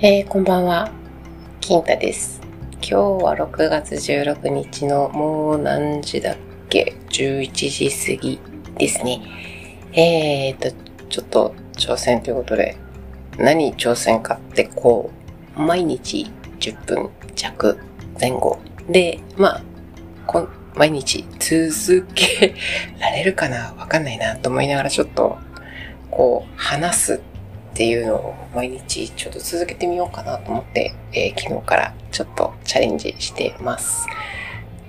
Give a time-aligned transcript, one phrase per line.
[0.00, 0.92] えー、こんばんは、
[1.60, 2.40] 金太です。
[2.74, 6.36] 今日は6月16日のもう何時だっ
[6.68, 8.40] け ?11 時過ぎ
[8.78, 9.20] ですね。
[9.92, 10.70] えーと、
[11.08, 12.76] ちょっと挑戦ということで、
[13.38, 15.10] 何挑戦かってこ
[15.56, 16.30] う、毎日
[16.60, 17.80] 10分弱
[18.20, 19.62] 前後で、まあ、
[20.28, 22.54] こ毎日続け
[23.00, 23.74] られるかな？
[23.76, 25.38] わかんないなと思いながらちょっと、
[26.08, 27.20] こう、話す
[27.78, 34.08] っていうのを毎日ちょっと続けてみようかなと思って、えー昨日からちょっとチャレンジしてます。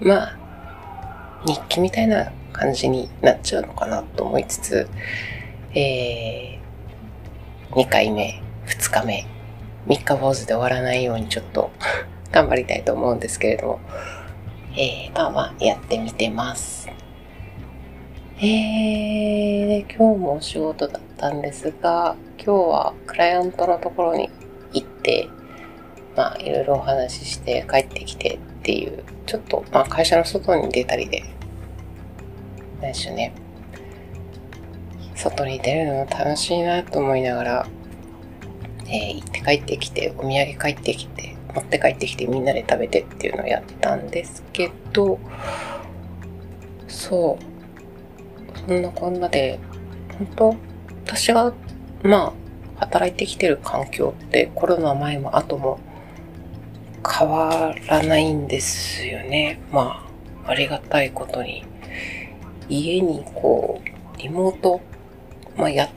[0.00, 0.38] まあ、
[1.44, 4.88] 日記みたいな感じになっちゃうのかなと思いつつ、
[5.74, 9.26] えー、2回目、2日目、
[9.86, 11.70] 3日坊主で終わらないようにちょっと
[12.32, 13.80] 頑張りたいと思うんですけれども、
[14.78, 16.88] えー、まあまあやってみてます。
[18.40, 18.48] えー、
[19.82, 24.30] 今日もお仕事だったんですが、今日はクライアントのところに
[24.72, 25.28] 行って、
[26.16, 31.22] まあいろいろお話しして帰ってきてっていう、ちょっとまあ会社の外に出たりで、
[32.80, 33.32] 何でしょうね。
[35.14, 37.66] 外に出るの楽しいなと思いながら、
[38.86, 45.18] えー行って帰ってきて、お土産帰ってきて、持って帰ってきてみんなで食べてっていうのをやったんですけど、
[46.86, 47.44] そう。
[48.66, 49.58] そんなこんなで、
[50.18, 50.56] 本当？
[51.06, 51.52] 私が、
[52.02, 52.34] ま
[52.76, 55.80] あ、働いてきてる環境ってコロナ前も後も
[57.08, 59.60] 変わらないんですよね。
[59.72, 60.06] ま
[60.44, 61.64] あ、ありがたいことに。
[62.68, 64.80] 家にこう、リモート、
[65.56, 65.88] まあやっ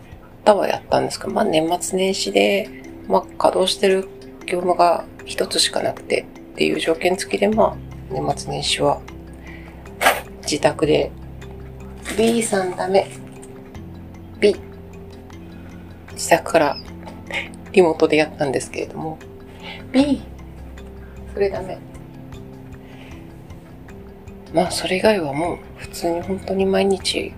[0.45, 2.69] たはやったんですけど、まあ年末年始で、
[3.07, 4.07] まあ稼働してる
[4.45, 9.01] 業務が一つしかなくてっていう条件付きで、まあ年末年始は
[10.43, 11.11] 自宅で
[12.17, 13.07] B さんダメ。
[14.41, 14.55] B。
[16.13, 16.77] 自宅から
[17.71, 19.17] リモートでやったんですけれども。
[19.91, 20.21] B。
[21.33, 21.77] それダメ。
[24.53, 27.33] まあそれ以外はもう普通に本当に毎日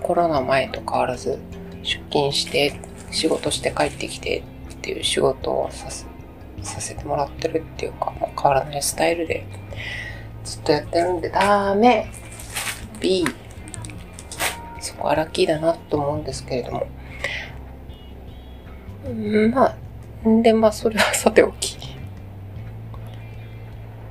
[0.00, 1.38] コロナ前と変わらず
[1.82, 2.80] 出勤して
[3.10, 6.06] 仕事して帰ってきてっていう仕事をさせ
[6.62, 9.44] させてもらってるっていうか、まあ変わらないスタイルで
[10.44, 12.10] ずっとやってるんでダメ
[13.00, 13.26] B
[14.82, 16.86] そこはラッキーだなと思うんですけれども。
[19.06, 19.76] うんまあ
[20.42, 21.96] でまあそれはさておき。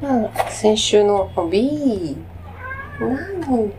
[0.01, 2.17] まあ先週の B
[2.99, 3.71] 何？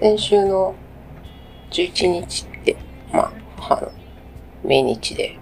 [0.00, 0.74] 先週の
[1.70, 2.76] 11日って
[3.12, 3.92] まあ母の
[4.64, 5.38] 命日で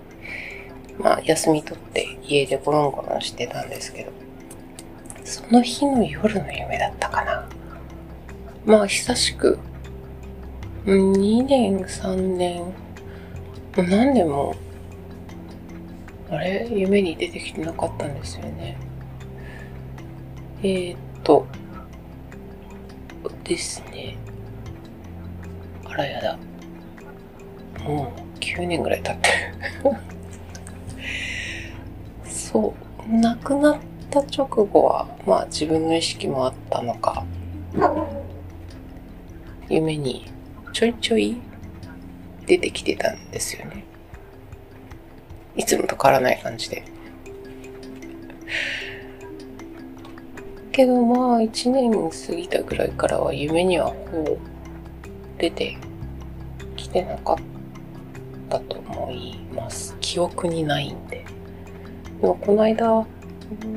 [0.99, 4.13] まあ休み取って家でゴロンゴロンしてたんですけど。
[5.23, 7.49] その日の夜の夢だったかな。
[8.65, 9.61] まあ、久しく、
[10.87, 12.73] 2年、3年、も
[13.77, 14.55] う何年も、
[16.31, 16.67] あれ？
[16.71, 18.79] 夢に出てきてなかったんですよね。
[20.63, 21.47] えー、っと、
[23.45, 24.17] ですね。
[25.85, 26.39] あらやだ。
[27.85, 29.29] もう9年ぐらい経って
[29.85, 29.97] る。
[32.31, 32.75] そ
[33.09, 33.17] う。
[33.21, 37.25] 亡くなった直後は、まあ自分の意識もあったのか、
[39.69, 40.31] 夢に
[40.73, 41.37] ちょいちょい
[42.47, 43.85] 出てきてたんですよね。
[45.57, 46.85] いつもと変わらない感じで。
[50.73, 54.39] けどまあ一年過ぎたぐらいからは夢にはほう
[55.39, 55.77] 出て
[56.77, 57.37] きてなかっ
[58.49, 59.97] たと思います。
[60.01, 61.25] 記憶にないんで。
[62.21, 63.07] でもこの間、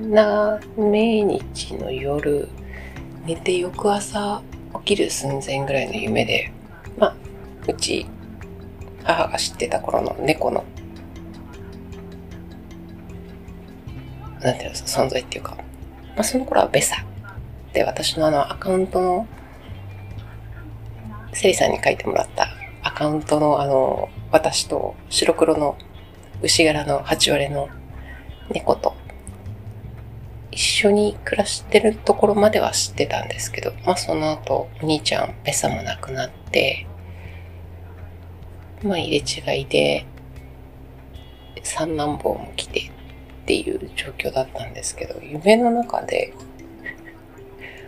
[0.10, 2.48] な、命日の夜、
[3.26, 4.42] 寝て翌朝
[4.86, 6.52] 起きる寸前ぐらいの夢で、
[6.98, 7.16] まあ、
[7.68, 8.06] うち、
[9.04, 10.64] 母が知ってた頃の猫の、
[14.42, 15.58] なんていうの、存在っていうか、
[16.16, 17.06] まあその頃はベサ。
[17.74, 19.28] で、私のあのアカウントの、
[21.34, 22.48] セリさんに書いてもらった
[22.84, 25.78] アカウントのあの、私と白黒の
[26.42, 27.70] 牛柄の8割の
[28.50, 28.94] 猫と
[30.52, 36.88] 一緒に暮らしてるところまでは知ってたんですけど、まあその後、お兄ちゃん、ベサも亡くなって、
[38.84, 40.06] まあ入れ違いで、
[41.64, 46.34] 三男坊も来てっていう状況だったんですけど、夢の中で、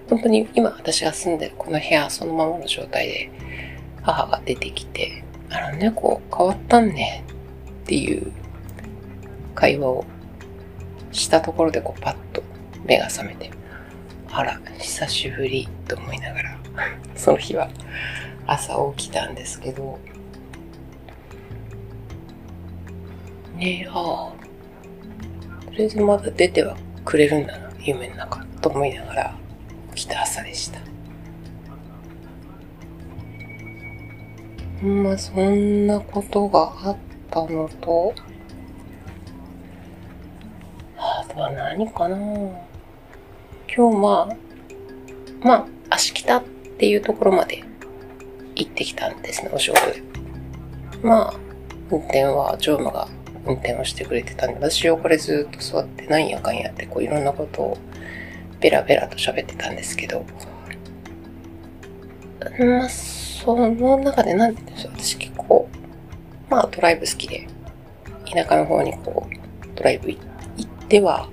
[0.09, 3.31] 本当に今私が住んでるこの部屋そのままの状態で、
[4.01, 7.23] 母が出てきて、あの猫変わったんね
[7.83, 8.31] っていう
[9.53, 10.05] 会話を
[11.11, 12.43] したところでこうパッと
[12.85, 13.51] 目が覚めて、
[14.31, 16.59] あら、久しぶりと思いながら、
[17.15, 17.69] その日は
[18.45, 19.99] 朝起きたんですけど、
[23.55, 25.65] ねああ。
[25.65, 29.35] とりあえずまだ出てはくれるんだな、夢の中、と思いながら
[29.93, 30.79] 起きた朝でした。
[34.85, 36.97] まあ、そんなことがあっ
[37.31, 38.13] たのと、
[40.97, 44.35] あとは何かな今日まあ、
[45.45, 46.43] まあ、足北っ
[46.77, 47.63] ていうところまで
[48.55, 50.03] 行ってきたんですね、お仕事で。
[51.03, 51.33] まあ、
[51.89, 53.07] 運転は、常務が
[53.45, 57.77] 運転をしてくれてたんで、私はこれずっと座ってなんやかんやってこういろんなことを
[58.59, 60.25] ベラベラと喋ってたんですけど、
[62.59, 65.69] まあ、その中で何て言うんでしょう、私結構、
[66.49, 67.47] まあドライブ好きで、
[68.25, 71.29] 田舎の方にこう、ドライブ行っては、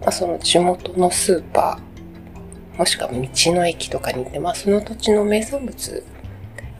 [0.00, 3.18] まあその地元のスーパー、もしくは道
[3.52, 6.04] の駅とかに行って、まあその土地の名産物、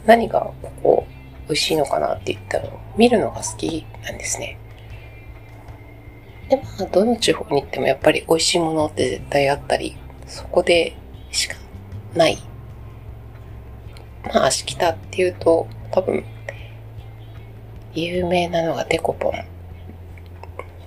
[0.06, 1.06] 何がここ
[1.50, 4.58] 美味しいのかなって言ったのを見るのが好きなんですね。
[6.49, 10.97] で、まあどの地方に行ってもやっぱり美味しいものって絶対あったり、そこで
[11.31, 11.56] しか
[12.14, 12.38] ない
[14.25, 16.25] まあ、足北っていうと、多分、
[17.94, 19.32] 有名なのがデコポン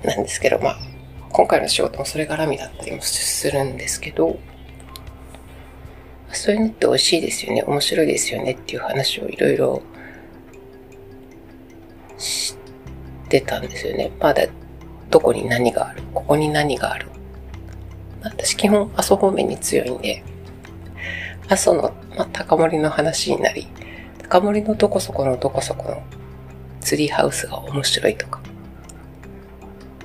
[0.07, 0.77] なんですけど、まあ、
[1.29, 4.37] 今回の仕事もそれ絡みだったりもするんですけど、
[6.31, 9.81] そういうのって美味しいですよね、面白いですよねっていう話をいろいろ
[12.23, 12.55] 知
[13.25, 14.11] ってたんですよね。
[14.19, 14.43] まだ
[15.09, 17.07] どこに何がある、ここに何がある？
[18.21, 20.23] 私基本阿蘇方面に強いんで、
[21.49, 23.67] 阿蘇の、まあ、高森の話になり、
[24.21, 26.01] 高森のどこそこのどこそこの
[26.79, 28.41] ツリーハウスが面白いとか。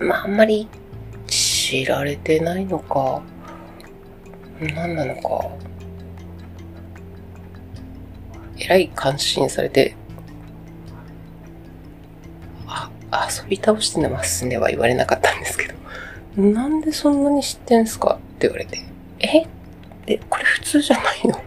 [0.00, 0.68] まあ、あんまり
[1.28, 3.22] 知られてないのか、
[4.60, 5.48] 何なのか、
[8.58, 9.94] えらい感心されて、
[13.12, 15.68] 遊び倒してますねは言われなかったんですけ
[16.36, 18.80] ど、なんでそんなに知ってんすかって言われて、
[19.20, 19.46] え？
[20.06, 21.40] え、これ普通じゃないの？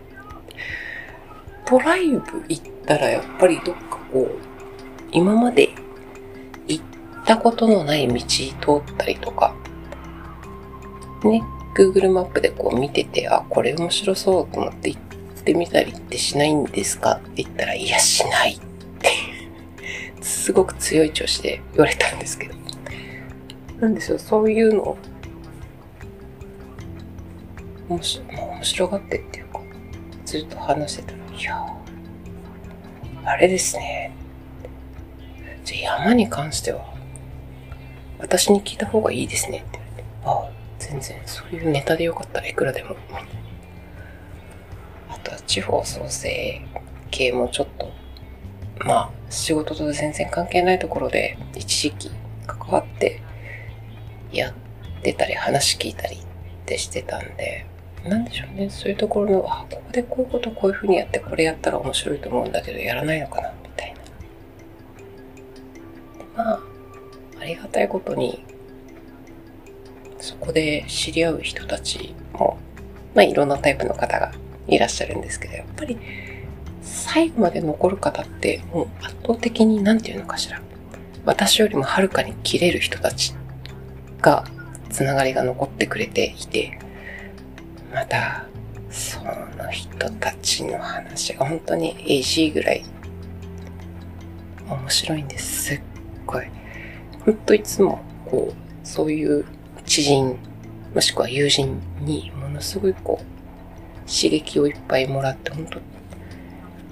[1.69, 2.19] ドライブ
[2.49, 4.37] 行ったらやっぱりどっかこう、
[5.11, 5.69] 今まで
[6.67, 6.83] 行っ
[7.25, 9.55] たことのない道通ったりとか、
[11.23, 11.41] ね、
[11.75, 15.01] Google マップでこう見てて、あ、これ面白そうと思って行っ
[15.43, 18.55] てみたりってしないんですかって言ったら、いや、しない。
[18.55, 18.70] って
[20.21, 22.55] すごく強い調子で言われたんですけど。
[23.79, 24.97] なんですよ、そういうのを
[27.89, 29.61] 面白面白がってっていうか、
[30.25, 31.65] ずっと話してたら、いや
[33.25, 34.13] あれですね。
[35.63, 36.85] じゃ山に関しては、
[38.19, 42.95] 私に聞いた方がいいですねって言われて、ああ、全然そういうネタでよかったらいくらでも、
[45.09, 46.61] あとは地方創生
[47.09, 47.91] 系もちょっと、
[48.85, 52.11] まあ、仕事と全然関係ないところで一時期
[52.47, 53.21] 関わって
[54.31, 54.53] やっ
[55.03, 56.19] てたり話聞いたりっ
[56.65, 57.65] てしてたんで、
[58.05, 58.69] なんでしょうね。
[58.69, 63.93] そういうところの、あ、ここでこういうことこういうふうにやって、これやったら面白いと思うんだけど、やらないのかな、みたい
[66.35, 66.43] な。
[66.43, 66.59] まあ、
[67.39, 68.43] ありがたいことに、
[70.19, 72.57] そこで知り合う人たちも、
[73.13, 74.31] まあいろんなタイプの方が
[74.67, 75.97] いらっしゃるんですけど、やっぱり、
[76.81, 80.61] 最後まで残る方って、もう圧倒的に、なんていうのかしら。
[81.25, 83.35] 私よりもはるかに切れる人たち
[84.21, 84.45] が、
[84.89, 86.79] つながりが残ってくれていて、
[87.93, 88.45] また、
[88.89, 92.83] その人たちの話が本当に AC ぐらい
[94.67, 95.63] 面白いんです。
[95.63, 95.81] すっ
[96.25, 96.45] ごい。
[97.25, 99.45] ほんといつも、こう、そういう
[99.85, 100.37] 知人、
[100.93, 105.79] もしくは友人にものすごいこう、刺激をいっぱいもらって、本当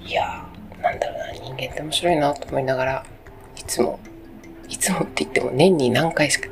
[0.04, 3.06] いやー、なんだろうな、人間って面白いなと思いながら、
[3.56, 4.00] いつも、
[4.68, 6.48] いつもって言っても年に何回しか、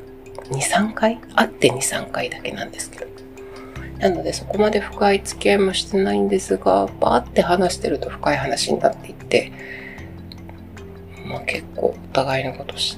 [0.50, 3.06] 2、3回会って2、3回だけなんですけど、
[3.98, 9.52] なのでそこまで深い付き合いもしてないんですが、バーって話してると深い話になっていって、
[11.26, 12.96] まあ結構お互いのこと知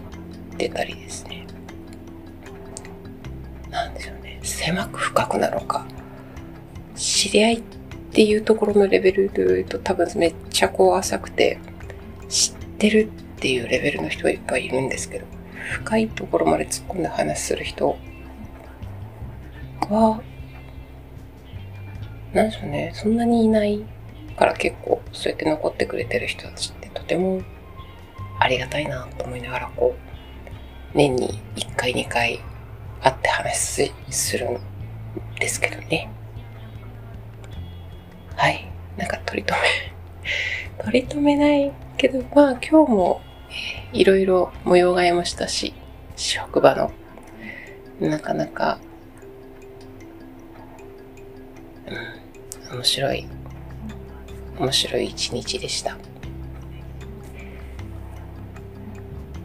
[0.55, 1.47] ってたりですね。
[3.71, 4.41] なんでしょうね。
[4.43, 5.87] 狭く深くなのか。
[6.97, 7.80] 知り合いって
[8.11, 11.59] っていうところのレベルで言うと多分めっちゃこう浅くて、
[12.29, 15.27] 知ってるっていうレベルの人がいっぱいいるんですけど、
[15.73, 17.97] 深いところまで突っ込んで話する人
[19.89, 20.21] は
[22.33, 23.85] なんでしょうね、そんなにいない
[24.37, 27.43] から結構そうやって残ってくれてる人たちってとても
[28.39, 32.41] ありがたいなと思いながらこう、年に1回2回
[33.01, 34.59] 会って話するん
[35.39, 36.11] ですけどね。
[38.41, 38.65] はい。
[38.97, 39.69] なんか取り留め
[40.83, 43.21] 取り留めないけど、まあ今日も
[43.93, 45.75] いろいろ模様替えもしたし、
[46.17, 46.91] 職場の、
[48.01, 48.79] なかなか、
[52.71, 53.29] うん、面白い、
[54.59, 55.93] 面白い一日でした。
[55.93, 55.97] っ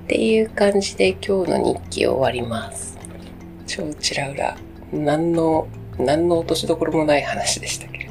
[0.08, 2.98] ていう感じで今日の日記を終わります。
[3.68, 4.56] 超ちらうら、
[4.94, 5.68] 何の、
[6.00, 8.05] 何の落としどころもない話でしたけど。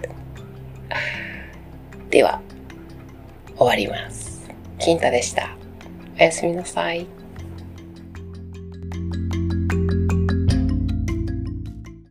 [2.10, 2.40] では、
[3.56, 4.50] 終わります。
[4.78, 5.56] 金太でした。
[6.18, 7.06] おやすみなさい。